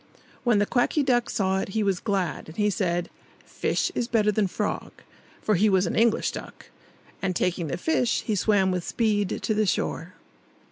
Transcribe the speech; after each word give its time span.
When 0.43 0.57
the 0.57 0.65
Quacky 0.65 1.03
Duck 1.03 1.29
saw 1.29 1.59
it, 1.59 1.69
he 1.77 1.83
was 1.83 1.99
glad; 1.99 2.47
and 2.47 2.57
he 2.57 2.71
said, 2.71 3.07
"Fish 3.45 3.91
is 3.93 4.07
better 4.07 4.31
than 4.31 4.47
frog" 4.47 4.93
(for 5.43 5.53
he 5.53 5.69
was 5.69 5.85
an 5.85 5.95
English 5.95 6.31
duck)! 6.31 6.71
And, 7.21 7.35
taking 7.35 7.67
the 7.67 7.77
fish, 7.77 8.23
he 8.23 8.33
swam 8.33 8.71
with 8.71 8.83
speed 8.83 9.43
to 9.43 9.53
the 9.53 9.67
shore. 9.67 10.15